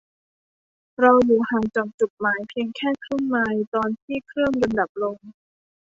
[0.99, 5.17] เราอยู่ห่างจากจุดหมายเพียงแค่ครึ่งไมล์ตอนที่เครื่องยนต์ดับลง